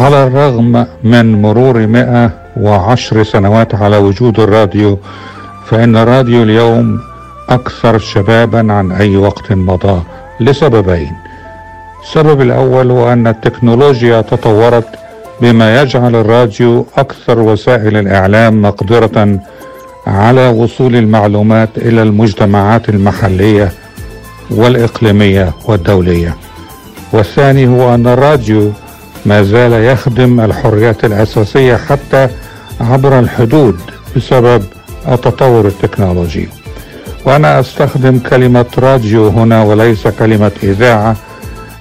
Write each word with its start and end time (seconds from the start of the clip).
على 0.00 0.26
الرغم 0.26 0.86
من 1.04 1.42
مرور 1.42 1.86
110 1.86 3.22
سنوات 3.22 3.74
على 3.74 3.96
وجود 3.96 4.40
الراديو 4.40 4.98
فإن 5.66 5.96
الراديو 5.96 6.42
اليوم 6.42 7.00
أكثر 7.48 7.98
شبابا 7.98 8.72
عن 8.72 8.92
أي 8.92 9.16
وقت 9.16 9.52
مضى 9.52 10.02
لسببين. 10.40 11.12
السبب 12.02 12.40
الأول 12.40 12.90
هو 12.90 13.12
أن 13.12 13.26
التكنولوجيا 13.26 14.20
تطورت 14.20 14.88
بما 15.40 15.82
يجعل 15.82 16.16
الراديو 16.16 16.86
أكثر 16.96 17.38
وسائل 17.38 17.96
الإعلام 17.96 18.62
مقدرة 18.62 19.38
على 20.06 20.48
وصول 20.48 20.96
المعلومات 20.96 21.68
إلى 21.76 22.02
المجتمعات 22.02 22.88
المحلية 22.88 23.72
والإقليمية 24.50 25.52
والدولية. 25.68 26.36
والثاني 27.12 27.68
هو 27.68 27.94
أن 27.94 28.06
الراديو 28.06 28.72
ما 29.26 29.42
زال 29.42 29.72
يخدم 29.72 30.40
الحريات 30.40 31.04
الأساسية 31.04 31.76
حتى 31.76 32.28
عبر 32.80 33.18
الحدود 33.18 33.80
بسبب 34.16 34.62
التطور 35.08 35.66
التكنولوجي. 35.66 36.48
وأنا 37.24 37.60
أستخدم 37.60 38.18
كلمة 38.18 38.66
راديو 38.78 39.28
هنا 39.28 39.62
وليس 39.62 40.08
كلمة 40.08 40.52
إذاعة 40.62 41.16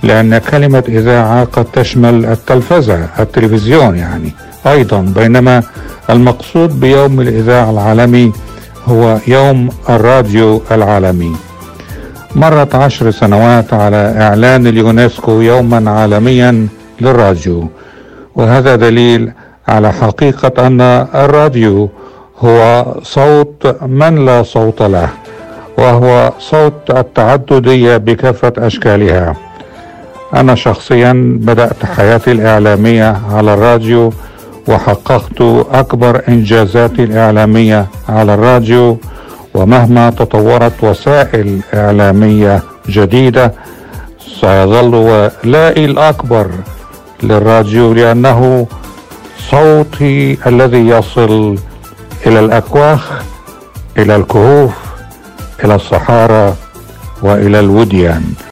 لأن 0.04 0.38
كلمة 0.38 0.84
إذاعة 0.88 1.44
قد 1.44 1.66
تشمل 1.66 2.26
التلفزة 2.26 3.08
التلفزيون 3.20 3.96
يعني. 3.96 4.34
أيضا 4.68 5.02
بينما 5.02 5.64
المقصود 6.10 6.80
بيوم 6.80 7.22
الإذاعة 7.22 7.72
العالمي 7.72 8.34
هو 8.86 9.18
يوم 9.28 9.70
الراديو 9.90 10.62
العالمي. 10.72 11.36
مرت 12.36 12.76
عشر 12.76 13.12
سنوات 13.12 13.74
على 13.74 14.16
إعلان 14.22 14.68
اليونسكو 14.68 15.42
يوما 15.42 15.92
عالميا 15.92 16.68
للراديو. 17.02 17.68
وهذا 18.36 18.76
دليل 18.76 19.32
على 19.68 19.94
حقيقة 19.94 20.68
أن 20.68 20.82
الراديو 21.16 21.90
هو 22.40 22.86
صوت 23.04 23.78
من 23.82 24.26
لا 24.26 24.44
صوت 24.44 24.82
له 24.82 25.10
وهو 25.78 26.32
صوت 26.40 26.90
التعددية 26.90 27.98
بكافة 27.98 28.54
أشكالها. 28.58 29.36
أنا 30.34 30.56
شخصيا 30.56 31.40
بدأت 31.42 31.86
حياتي 31.86 32.32
الإعلامية 32.32 33.18
على 33.32 33.54
الراديو 33.54 34.14
وحققت 34.68 35.42
أكبر 35.74 36.22
إنجازاتي 36.30 37.04
الإعلامية 37.04 37.86
على 38.10 38.34
الراديو 38.34 38.98
ومهما 39.54 40.10
تطورت 40.10 40.84
وسائل 40.84 41.60
إعلامية 41.74 42.64
جديدة 42.90 43.54
سيظل 44.42 44.96
ولائي 44.96 45.86
الأكبر 45.86 46.48
للراديو 47.24 47.94
لأنه 47.94 48.68
صوتي 49.52 50.38
الذي 50.48 50.88
يصل 50.88 51.56
إلى 52.28 52.40
الأكواخ 52.40 53.22
إلى 53.98 54.16
الكهوف 54.16 54.72
إلى 55.64 55.76
الصحارى 55.76 56.56
وإلى 57.22 57.60
الوديان. 57.60 58.24